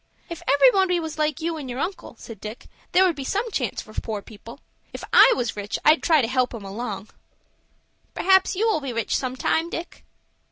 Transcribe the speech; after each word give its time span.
"If 0.29 0.41
everybody 0.47 0.99
was 0.99 1.19
like 1.19 1.41
you 1.41 1.57
and 1.57 1.69
your 1.69 1.77
uncle," 1.77 2.15
said 2.17 2.41
Dick, 2.41 2.65
"there 2.91 3.05
would 3.05 3.15
be 3.15 3.23
some 3.23 3.51
chance 3.51 3.83
for 3.83 3.93
poor 3.93 4.23
people. 4.23 4.59
If 4.93 5.03
I 5.13 5.31
was 5.37 5.55
rich 5.55 5.77
I'd 5.85 6.01
try 6.01 6.23
to 6.23 6.27
help 6.27 6.55
'em 6.55 6.65
along." 6.65 7.09
"Perhaps 8.15 8.55
you 8.55 8.67
will 8.67 8.81
be 8.81 8.93
rich 8.93 9.15
sometime, 9.15 9.69
Dick." 9.69 10.03